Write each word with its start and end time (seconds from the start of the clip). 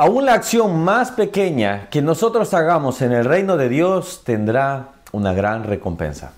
Aún 0.00 0.26
la 0.26 0.34
acción 0.34 0.84
más 0.84 1.10
pequeña 1.10 1.88
que 1.90 2.02
nosotros 2.02 2.54
hagamos 2.54 3.02
en 3.02 3.10
el 3.10 3.24
reino 3.24 3.56
de 3.56 3.68
Dios 3.68 4.22
tendrá 4.22 4.90
una 5.10 5.32
gran 5.32 5.64
recompensa. 5.64 6.30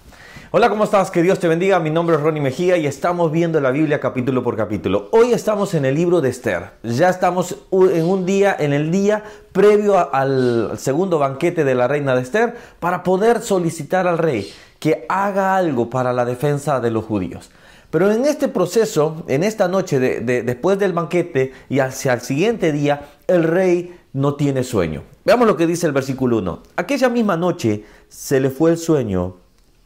Hola, 0.51 0.71
¿cómo 0.71 0.85
estás? 0.85 1.11
Que 1.11 1.23
Dios 1.23 1.39
te 1.41 1.47
bendiga. 1.47 1.79
Mi 1.79 1.91
nombre 1.91 2.17
es 2.17 2.23
Ronnie 2.23 2.41
Mejía 2.41 2.79
y 2.79 2.87
estamos 2.87 3.31
viendo 3.31 3.61
la 3.61 3.71
Biblia 3.71 4.01
capítulo 4.01 4.43
por 4.43 4.57
capítulo. 4.57 5.11
Hoy 5.13 5.35
estamos 5.35 5.75
en 5.75 5.85
el 5.85 5.95
libro 5.95 6.23
de 6.23 6.31
Esther. 6.31 6.71
Ya 6.83 7.11
estamos 7.11 7.55
en 7.71 8.07
un 8.07 8.25
día, 8.25 8.57
en 8.59 8.73
el 8.73 8.91
día 8.91 9.25
previo 9.53 10.09
al 10.11 10.79
segundo 10.79 11.19
banquete 11.19 11.63
de 11.63 11.75
la 11.75 11.87
reina 11.87 12.15
de 12.15 12.23
Esther 12.23 12.57
para 12.79 13.03
poder 13.03 13.43
solicitar 13.43 14.07
al 14.07 14.17
rey 14.17 14.51
que 14.79 15.05
haga 15.11 15.55
algo 15.55 15.91
para 15.91 16.15
la 16.15 16.25
defensa 16.25 16.81
de 16.81 16.93
los 16.93 17.05
judíos. 17.05 17.51
Pero 17.91 18.11
en 18.13 18.25
este 18.25 18.47
proceso, 18.47 19.25
en 19.27 19.43
esta 19.43 19.67
noche, 19.67 19.99
de, 19.99 20.43
después 20.43 20.79
del 20.79 20.93
banquete 20.93 21.53
y 21.69 21.81
hacia 21.81 22.13
el 22.13 22.21
siguiente 22.21 22.71
día, 22.71 23.03
el 23.31 23.45
rey 23.45 23.97
no 24.13 24.35
tiene 24.35 24.65
sueño. 24.65 25.03
Veamos 25.25 25.47
lo 25.47 25.57
que 25.57 25.67
dice 25.67 25.87
el 25.87 25.93
versículo 25.93 26.39
1. 26.39 26.63
Aquella 26.77 27.09
misma 27.09 27.37
noche 27.37 27.85
se 28.09 28.41
le 28.41 28.51
fue 28.51 28.73
el 28.73 28.79
sueño 28.79 29.37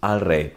al 0.00 0.20
rey. 0.20 0.54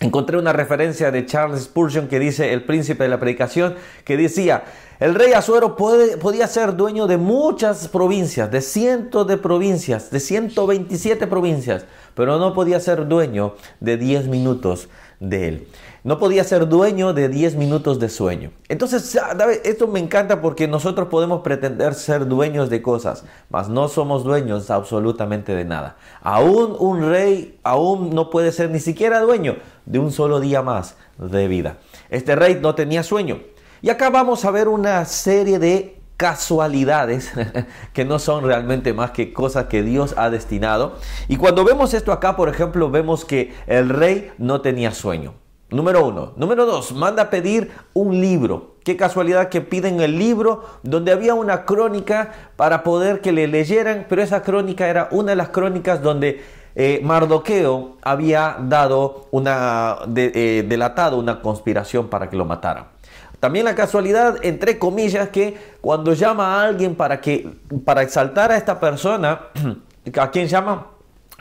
Encontré 0.00 0.36
una 0.38 0.52
referencia 0.52 1.10
de 1.10 1.24
Charles 1.24 1.62
Spurgeon 1.62 2.08
que 2.08 2.18
dice, 2.18 2.52
el 2.52 2.64
príncipe 2.64 3.04
de 3.04 3.10
la 3.10 3.20
predicación, 3.20 3.76
que 4.04 4.16
decía, 4.16 4.64
el 4.98 5.14
rey 5.14 5.32
Azuero 5.32 5.76
podía 5.76 6.48
ser 6.48 6.74
dueño 6.74 7.06
de 7.06 7.16
muchas 7.16 7.88
provincias, 7.88 8.50
de 8.50 8.60
cientos 8.60 9.26
de 9.26 9.36
provincias, 9.36 10.10
de 10.10 10.18
127 10.18 11.26
provincias, 11.28 11.86
pero 12.14 12.38
no 12.38 12.54
podía 12.54 12.80
ser 12.80 13.06
dueño 13.06 13.54
de 13.80 13.96
10 13.96 14.26
minutos 14.26 14.88
de 15.28 15.48
él. 15.48 15.68
No 16.02 16.18
podía 16.18 16.44
ser 16.44 16.68
dueño 16.68 17.14
de 17.14 17.28
10 17.30 17.56
minutos 17.56 17.98
de 17.98 18.10
sueño. 18.10 18.50
Entonces, 18.68 19.18
esto 19.64 19.88
me 19.88 20.00
encanta 20.00 20.42
porque 20.42 20.68
nosotros 20.68 21.08
podemos 21.08 21.40
pretender 21.40 21.94
ser 21.94 22.26
dueños 22.26 22.68
de 22.68 22.82
cosas, 22.82 23.24
mas 23.48 23.70
no 23.70 23.88
somos 23.88 24.22
dueños 24.22 24.70
absolutamente 24.70 25.54
de 25.54 25.64
nada. 25.64 25.96
Aún 26.22 26.76
un 26.78 27.08
rey, 27.08 27.58
aún 27.62 28.10
no 28.10 28.28
puede 28.28 28.52
ser 28.52 28.70
ni 28.70 28.80
siquiera 28.80 29.20
dueño 29.20 29.56
de 29.86 29.98
un 29.98 30.12
solo 30.12 30.40
día 30.40 30.60
más 30.60 30.96
de 31.16 31.48
vida. 31.48 31.78
Este 32.10 32.36
rey 32.36 32.58
no 32.60 32.74
tenía 32.74 33.02
sueño. 33.02 33.40
Y 33.80 33.88
acá 33.88 34.10
vamos 34.10 34.44
a 34.44 34.50
ver 34.50 34.68
una 34.68 35.04
serie 35.06 35.58
de 35.58 36.00
casualidades 36.16 37.32
que 37.92 38.04
no 38.04 38.18
son 38.18 38.44
realmente 38.44 38.92
más 38.92 39.10
que 39.10 39.32
cosas 39.32 39.66
que 39.66 39.82
Dios 39.82 40.14
ha 40.16 40.30
destinado. 40.30 40.96
Y 41.28 41.36
cuando 41.36 41.64
vemos 41.64 41.94
esto 41.94 42.12
acá, 42.12 42.36
por 42.36 42.48
ejemplo, 42.48 42.90
vemos 42.90 43.24
que 43.24 43.54
el 43.66 43.88
rey 43.88 44.32
no 44.38 44.60
tenía 44.60 44.92
sueño. 44.92 45.34
Número 45.70 46.06
uno. 46.06 46.32
Número 46.36 46.66
dos, 46.66 46.92
manda 46.92 47.30
pedir 47.30 47.72
un 47.94 48.20
libro. 48.20 48.76
Qué 48.84 48.96
casualidad 48.96 49.48
que 49.48 49.60
piden 49.60 50.00
el 50.00 50.18
libro 50.18 50.62
donde 50.82 51.10
había 51.10 51.34
una 51.34 51.64
crónica 51.64 52.32
para 52.56 52.84
poder 52.84 53.20
que 53.20 53.32
le 53.32 53.48
leyeran, 53.48 54.06
pero 54.08 54.22
esa 54.22 54.42
crónica 54.42 54.88
era 54.88 55.08
una 55.10 55.30
de 55.30 55.36
las 55.36 55.48
crónicas 55.48 56.02
donde 56.02 56.44
eh, 56.76 57.00
Mardoqueo 57.02 57.96
había 58.02 58.56
dado 58.60 59.26
una, 59.30 59.98
eh, 60.14 60.64
delatado 60.68 61.18
una 61.18 61.40
conspiración 61.40 62.08
para 62.08 62.28
que 62.28 62.36
lo 62.36 62.44
mataran. 62.44 62.93
También 63.40 63.64
la 63.64 63.74
casualidad, 63.74 64.38
entre 64.42 64.78
comillas, 64.78 65.28
que 65.28 65.56
cuando 65.80 66.14
llama 66.14 66.56
a 66.56 66.66
alguien 66.66 66.94
para, 66.94 67.20
que, 67.20 67.50
para 67.84 68.02
exaltar 68.02 68.52
a 68.52 68.56
esta 68.56 68.80
persona, 68.80 69.42
¿a 70.18 70.30
quién 70.30 70.48
llama? 70.48 70.86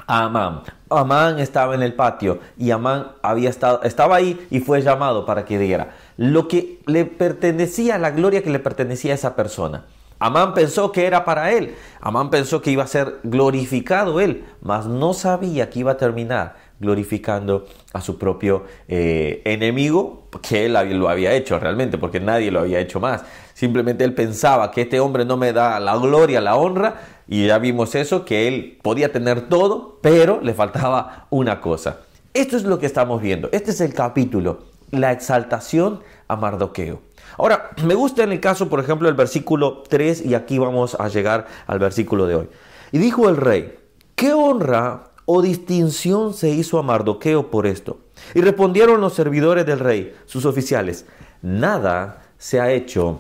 A 0.08 0.24
Amán. 0.24 0.64
Amán 0.90 1.40
estaba 1.40 1.76
en 1.76 1.84
el 1.84 1.94
patio 1.94 2.40
y 2.58 2.72
Amán 2.72 3.14
había 3.22 3.50
estado, 3.50 3.82
estaba 3.84 4.16
ahí 4.16 4.48
y 4.50 4.60
fue 4.60 4.82
llamado 4.82 5.26
para 5.26 5.46
que 5.46 5.58
diera 5.58 5.94
lo 6.18 6.48
que 6.48 6.82
le 6.86 7.06
pertenecía, 7.06 7.98
la 7.98 8.12
gloria 8.12 8.44
que 8.44 8.50
le 8.50 8.60
pertenecía 8.60 9.14
a 9.14 9.16
esa 9.16 9.36
persona. 9.36 9.86
Amán 10.20 10.54
pensó 10.54 10.92
que 10.92 11.06
era 11.06 11.26
para 11.26 11.52
él. 11.52 11.76
Amán 12.00 12.30
pensó 12.30 12.62
que 12.62 12.72
iba 12.72 12.84
a 12.84 12.88
ser 12.88 13.20
glorificado 13.24 14.22
él, 14.22 14.46
mas 14.62 14.86
no 14.86 15.14
sabía 15.14 15.70
que 15.70 15.80
iba 15.80 15.94
a 15.94 15.98
terminar 15.98 16.56
glorificando 16.80 17.66
a 17.94 18.02
su 18.02 18.18
propio 18.18 18.66
eh, 18.88 19.42
enemigo, 19.46 20.28
que 20.42 20.66
él 20.66 20.74
lo 20.74 21.10
había 21.10 21.34
hecho 21.34 21.58
realmente, 21.60 21.98
porque 21.98 22.20
nadie 22.20 22.52
lo 22.52 22.62
había 22.62 22.80
hecho 22.80 23.00
más. 23.00 23.24
Simplemente 23.54 24.04
él 24.04 24.14
pensaba 24.14 24.72
que 24.72 24.82
este 24.82 25.00
hombre 25.00 25.26
no 25.26 25.38
me 25.38 25.54
da 25.54 25.80
la 25.80 25.96
gloria, 25.98 26.42
la 26.42 26.56
honra, 26.56 27.02
y 27.28 27.48
ya 27.48 27.58
vimos 27.58 27.96
eso, 27.96 28.26
que 28.26 28.48
él 28.48 28.80
podía 28.82 29.12
tener 29.12 29.48
todo, 29.48 30.00
pero 30.02 30.42
le 30.42 30.54
faltaba 30.54 31.28
una 31.30 31.62
cosa. 31.62 32.00
Esto 32.34 32.58
es 32.58 32.64
lo 32.64 32.80
que 32.80 32.86
estamos 32.86 33.22
viendo. 33.22 33.50
Este 33.52 33.72
es 33.72 33.80
el 33.82 33.94
capítulo, 33.94 34.64
la 34.92 35.12
exaltación 35.12 36.02
a 36.28 36.36
Mardoqueo. 36.36 37.02
Ahora, 37.38 37.72
me 37.84 37.96
gusta 37.96 38.24
en 38.24 38.32
el 38.32 38.40
caso, 38.40 38.70
por 38.70 38.80
ejemplo, 38.80 39.08
el 39.08 39.16
versículo 39.16 39.84
3, 39.88 40.26
y 40.26 40.36
aquí 40.36 40.58
vamos 40.58 40.96
a 41.00 41.08
llegar 41.08 41.48
al 41.68 41.80
versículo 41.80 42.28
de 42.28 42.36
hoy. 42.36 42.50
Y 42.92 42.98
dijo 42.98 43.30
el 43.30 43.38
rey, 43.38 43.78
¿qué 44.16 44.34
honra 44.34 45.13
o 45.26 45.42
distinción 45.42 46.34
se 46.34 46.50
hizo 46.50 46.80
a 46.80 46.84
Mardoqueo 46.84 47.50
por 47.50 47.68
esto? 47.68 48.00
Y 48.34 48.42
respondieron 48.42 49.02
los 49.02 49.14
servidores 49.14 49.66
del 49.66 49.80
rey, 49.80 50.16
sus 50.26 50.46
oficiales, 50.46 51.06
nada 51.42 52.24
se 52.38 52.60
ha 52.60 52.72
hecho 52.72 53.20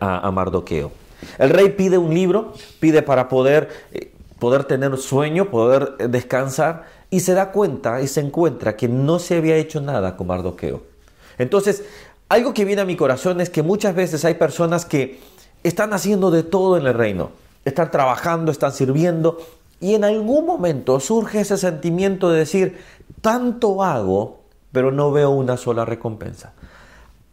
a, 0.00 0.30
Mardoqueo. 0.30 0.92
El 1.38 1.50
rey 1.50 1.70
pide 1.70 1.98
un 1.98 2.14
libro, 2.14 2.52
pide 2.80 3.02
para 3.02 3.28
poder, 3.28 3.68
eh, 3.92 4.12
poder 4.38 4.64
tener 4.64 4.96
sueño, 4.96 5.50
poder 5.50 5.96
descansar, 6.08 6.86
y 7.10 7.20
se 7.20 7.34
da 7.34 7.52
cuenta 7.52 8.00
y 8.00 8.08
se 8.08 8.20
encuentra 8.20 8.76
que 8.76 8.88
no 8.88 9.18
se 9.18 9.36
había 9.36 9.56
hecho 9.56 9.80
nada 9.80 10.16
con 10.16 10.26
Mardoqueo. 10.28 10.82
Entonces, 11.38 11.84
algo 12.28 12.54
que 12.54 12.64
viene 12.64 12.82
a 12.82 12.86
mi 12.86 12.96
corazón 12.96 13.40
es 13.40 13.50
que 13.50 13.62
muchas 13.62 13.94
veces 13.94 14.24
hay 14.24 14.34
personas 14.34 14.86
que 14.86 15.20
están 15.62 15.92
haciendo 15.92 16.30
de 16.30 16.42
todo 16.42 16.78
en 16.78 16.86
el 16.86 16.94
reino, 16.94 17.30
están 17.64 17.90
trabajando, 17.90 18.50
están 18.50 18.72
sirviendo, 18.72 19.38
y 19.82 19.96
en 19.96 20.04
algún 20.04 20.46
momento 20.46 21.00
surge 21.00 21.40
ese 21.40 21.58
sentimiento 21.58 22.30
de 22.30 22.38
decir, 22.38 22.78
tanto 23.20 23.82
hago, 23.82 24.42
pero 24.70 24.92
no 24.92 25.10
veo 25.10 25.30
una 25.30 25.56
sola 25.56 25.84
recompensa. 25.84 26.52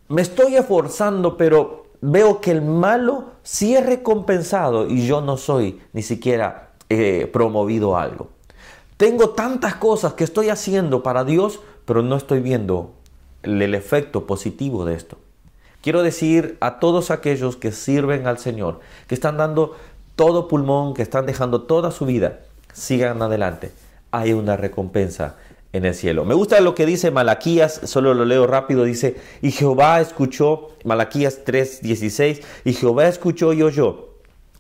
Me 0.07 0.23
estoy 0.23 0.55
esforzando, 0.55 1.37
pero 1.37 1.85
veo 2.01 2.41
que 2.41 2.49
el 2.49 2.63
malo 2.63 3.33
sí 3.43 3.75
es 3.75 3.85
recompensado 3.85 4.87
y 4.89 5.05
yo 5.05 5.21
no 5.21 5.37
soy 5.37 5.79
ni 5.93 6.01
siquiera 6.01 6.71
eh, 6.89 7.29
promovido 7.31 7.95
a 7.95 8.01
algo. 8.01 8.29
Tengo 8.97 9.29
tantas 9.29 9.75
cosas 9.75 10.13
que 10.13 10.23
estoy 10.23 10.49
haciendo 10.49 11.03
para 11.03 11.25
Dios, 11.25 11.59
pero 11.85 12.01
no 12.01 12.15
estoy 12.15 12.39
viendo 12.39 12.95
el, 13.43 13.75
efecto 13.75 14.25
positivo 14.25 14.85
de 14.85 14.95
esto. 14.95 15.19
Quiero 15.83 16.01
decir 16.01 16.57
a 16.61 16.79
todos 16.79 17.11
aquellos 17.11 17.57
que 17.57 17.71
sirven 17.71 18.25
al 18.25 18.39
Señor, 18.39 18.79
que 19.05 19.13
están 19.13 19.37
dando 19.37 19.75
todo 20.19 20.49
pulmón, 20.49 20.93
que 20.93 21.01
están 21.01 21.25
dejando 21.25 21.61
toda 21.61 21.91
su 21.91 22.05
vida, 22.05 22.41
sigan 22.73 23.21
adelante. 23.21 23.71
Hay 24.11 24.33
una 24.33 24.57
recompensa 24.57 25.37
en 25.71 25.85
el 25.85 25.95
cielo. 25.95 26.25
Me 26.25 26.33
gusta 26.33 26.59
lo 26.59 26.75
que 26.75 26.85
dice 26.85 27.09
Malaquías, 27.09 27.79
solo 27.85 28.13
lo 28.13 28.25
leo 28.25 28.45
rápido, 28.45 28.83
dice, 28.83 29.15
y 29.41 29.51
Jehová 29.51 30.01
escuchó, 30.01 30.71
Malaquías 30.83 31.45
3:16, 31.45 32.41
y 32.65 32.73
Jehová 32.73 33.07
escuchó 33.07 33.53
y 33.53 33.63
oyó. 33.63 34.09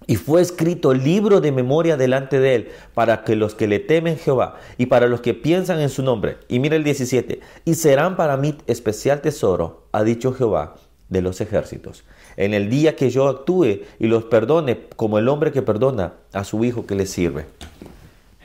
Y 0.07 0.15
fue 0.15 0.39
escrito 0.39 0.93
libro 0.93 1.41
de 1.41 1.51
memoria 1.51 1.97
delante 1.97 2.39
de 2.39 2.55
él, 2.55 2.69
para 2.93 3.25
que 3.25 3.35
los 3.35 3.53
que 3.53 3.67
le 3.67 3.79
temen 3.79 4.17
Jehová 4.17 4.55
y 4.77 4.85
para 4.85 5.07
los 5.07 5.19
que 5.19 5.33
piensan 5.33 5.81
en 5.81 5.89
su 5.89 6.03
nombre. 6.03 6.37
Y 6.47 6.59
mira 6.59 6.77
el 6.77 6.85
17, 6.85 7.41
y 7.65 7.73
serán 7.73 8.15
para 8.15 8.37
mí 8.37 8.57
especial 8.67 9.19
tesoro, 9.19 9.87
ha 9.91 10.03
dicho 10.03 10.31
Jehová 10.31 10.75
de 11.09 11.21
los 11.21 11.41
ejércitos. 11.41 12.05
En 12.39 12.53
el 12.53 12.69
día 12.69 12.95
que 12.95 13.09
yo 13.09 13.27
actúe 13.27 13.81
y 13.99 14.07
los 14.07 14.23
perdone 14.23 14.87
como 14.95 15.19
el 15.19 15.27
hombre 15.27 15.51
que 15.51 15.61
perdona 15.61 16.13
a 16.31 16.45
su 16.45 16.63
hijo 16.63 16.85
que 16.85 16.95
le 16.95 17.05
sirve. 17.05 17.47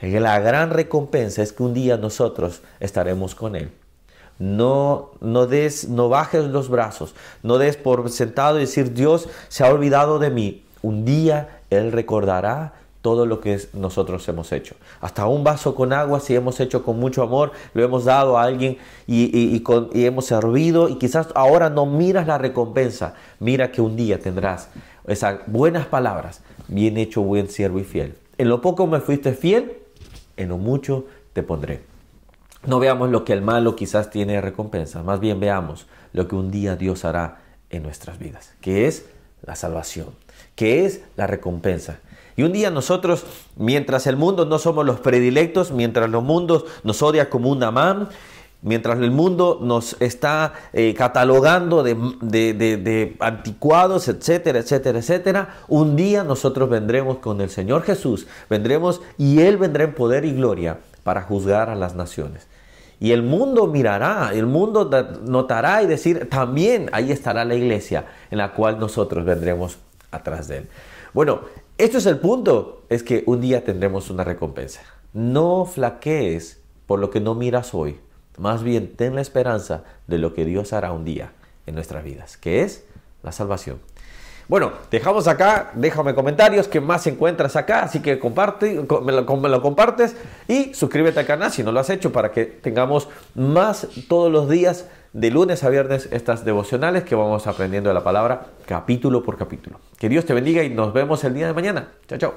La 0.01 0.37
gran 0.41 0.71
recompensa 0.71 1.41
es 1.41 1.53
que 1.53 1.63
un 1.63 1.73
día 1.73 1.95
nosotros 1.95 2.61
estaremos 2.81 3.35
con 3.35 3.55
Él. 3.55 3.71
No, 4.37 5.11
no 5.21 5.47
des, 5.47 5.87
no 5.87 6.09
bajes 6.09 6.43
los 6.43 6.67
brazos, 6.67 7.15
no 7.41 7.57
des 7.57 7.77
por 7.77 8.09
sentado 8.09 8.57
y 8.57 8.61
decir 8.61 8.93
Dios 8.93 9.29
se 9.47 9.63
ha 9.63 9.73
olvidado 9.73 10.19
de 10.19 10.29
mí. 10.29 10.65
Un 10.81 11.05
día 11.05 11.61
Él 11.69 11.93
recordará 11.93 12.73
todo 13.05 13.27
lo 13.27 13.39
que 13.39 13.61
nosotros 13.73 14.27
hemos 14.29 14.51
hecho. 14.51 14.73
Hasta 14.99 15.27
un 15.27 15.43
vaso 15.43 15.75
con 15.75 15.93
agua, 15.93 16.19
si 16.19 16.33
hemos 16.33 16.59
hecho 16.59 16.83
con 16.83 16.99
mucho 16.99 17.21
amor, 17.21 17.51
lo 17.75 17.83
hemos 17.83 18.05
dado 18.05 18.35
a 18.35 18.41
alguien 18.41 18.79
y, 19.05 19.61
hemos 19.93 20.25
servido 20.25 20.89
y 20.89 20.95
quizás 20.95 21.27
ahora 21.35 21.69
no 21.69 21.85
miras 21.85 22.25
la 22.25 22.39
recompensa, 22.39 23.13
mira 23.39 23.71
que 23.71 23.79
un 23.79 23.95
día 23.95 24.19
tendrás 24.19 24.69
esas 25.05 25.41
buenas 25.45 25.85
palabras, 25.85 26.41
bien 26.67 26.97
hecho, 26.97 27.21
buen 27.21 27.47
siervo 27.47 27.77
y 27.77 27.83
fiel. 27.83 28.15
En 28.39 28.49
lo 28.49 28.59
poco 28.59 28.87
me 28.87 28.99
fuiste 28.99 29.33
fiel, 29.33 29.77
en 30.35 30.49
lo 30.49 30.57
mucho 30.57 31.05
te 31.33 31.43
pondré. 31.43 31.83
No 32.65 32.79
veamos 32.79 33.11
lo 33.11 33.23
que 33.23 33.33
el 33.33 33.43
malo 33.43 33.75
quizás 33.75 34.09
tiene 34.09 34.41
recompensa, 34.41 35.03
más 35.03 35.19
bien 35.19 35.39
veamos 35.39 35.85
lo 36.11 36.27
que 36.27 36.33
un 36.33 36.49
día 36.49 36.75
Dios 36.75 37.05
hará 37.05 37.41
en 37.69 37.83
nuestras 37.83 38.17
vidas, 38.17 38.55
que 38.61 38.87
es 38.87 39.05
la 39.43 39.55
salvación, 39.55 40.07
que 40.55 40.87
es 40.87 41.01
la 41.17 41.27
recompensa. 41.27 41.99
Y 42.37 42.43
un 42.43 42.51
día 42.51 42.69
nosotros, 42.69 43.23
mientras 43.55 44.07
el 44.07 44.17
mundo 44.17 44.45
no 44.45 44.59
somos 44.59 44.85
los 44.85 44.99
predilectos, 44.99 45.71
mientras 45.71 46.09
los 46.09 46.23
mundos 46.23 46.65
nos 46.83 47.01
odia 47.01 47.29
como 47.29 47.49
un 47.49 47.63
amán, 47.63 48.09
Mientras 48.65 48.97
el 48.97 49.11
mundo 49.11 49.59
nos 49.61 49.95
está 50.01 50.53
eh, 50.73 50.95
catalogando 50.97 51.83
de, 51.83 51.93
de, 52.23 53.15
anticuados, 53.19 54.07
etcétera, 54.07 54.57
etcétera, 54.57 54.97
etcétera, 54.97 55.55
un 55.67 55.95
día 55.95 56.23
nosotros 56.23 56.67
vendremos 56.67 57.19
con 57.19 57.41
el 57.41 57.51
Señor 57.51 57.83
Jesús, 57.83 58.25
vendremos 58.49 59.01
y 59.19 59.41
Él 59.41 59.57
vendrá 59.57 59.83
en 59.83 59.93
poder 59.93 60.25
y 60.25 60.33
gloria 60.33 60.79
para 61.03 61.21
juzgar 61.21 61.69
a 61.69 61.75
las 61.75 61.93
naciones. 61.93 62.47
Y 62.99 63.11
el 63.11 63.21
mundo 63.21 63.67
mirará, 63.67 64.31
el 64.33 64.47
mundo 64.47 64.89
notará 65.21 65.83
y 65.83 65.85
decir, 65.85 66.27
también 66.27 66.89
ahí 66.91 67.11
estará 67.11 67.45
la 67.45 67.53
iglesia 67.53 68.05
en 68.31 68.39
la 68.39 68.53
cual 68.53 68.79
nosotros 68.79 69.23
vendremos 69.25 69.77
atrás 70.15 70.47
de 70.47 70.59
Él. 70.59 70.67
Bueno, 71.13 71.41
esto 71.77 71.97
es 71.97 72.05
el 72.05 72.19
punto, 72.19 72.83
es 72.89 73.03
que 73.03 73.23
un 73.25 73.41
día 73.41 73.63
tendremos 73.63 74.09
una 74.09 74.23
recompensa. 74.23 74.81
No 75.13 75.65
flaquees 75.65 76.59
por 76.87 76.99
lo 76.99 77.09
que 77.09 77.19
no 77.19 77.35
miras 77.35 77.73
hoy, 77.73 77.99
más 78.37 78.63
bien 78.63 78.95
ten 78.95 79.15
la 79.15 79.21
esperanza 79.21 79.83
de 80.07 80.17
lo 80.17 80.33
que 80.33 80.45
Dios 80.45 80.73
hará 80.73 80.91
un 80.91 81.05
día 81.05 81.31
en 81.65 81.75
nuestras 81.75 82.03
vidas, 82.03 82.37
que 82.37 82.63
es 82.63 82.85
la 83.23 83.31
salvación. 83.31 83.79
Bueno, 84.47 84.73
dejamos 84.91 85.27
acá, 85.27 85.71
déjame 85.73 86.13
comentarios, 86.13 86.67
qué 86.67 86.79
más 86.79 87.07
encuentras 87.07 87.55
acá, 87.55 87.83
así 87.83 88.01
que 88.01 88.19
comparte, 88.19 88.79
me 89.03 89.11
lo, 89.11 89.61
compartes 89.61 90.15
y 90.47 90.73
suscríbete 90.73 91.19
al 91.19 91.25
canal 91.25 91.51
si 91.51 91.63
no 91.63 91.71
lo 91.71 91.79
has 91.79 91.89
hecho 91.89 92.11
para 92.11 92.31
que 92.31 92.45
tengamos 92.45 93.07
más 93.33 93.87
todos 94.07 94.31
los 94.31 94.47
días 94.47 94.87
de 95.13 95.31
lunes 95.31 95.63
a 95.63 95.69
viernes 95.69 96.09
estas 96.11 96.45
devocionales 96.45 97.03
que 97.03 97.15
vamos 97.15 97.47
aprendiendo 97.47 97.91
la 97.93 98.03
palabra 98.03 98.47
capítulo 98.67 99.23
por 99.23 99.37
capítulo. 99.37 99.79
Que 99.97 100.09
Dios 100.09 100.25
te 100.25 100.33
bendiga 100.33 100.61
y 100.61 100.69
nos 100.69 100.93
vemos 100.93 101.23
el 101.23 101.33
día 101.33 101.47
de 101.47 101.53
mañana. 101.53 101.87
Chao, 102.07 102.19
chao. 102.19 102.33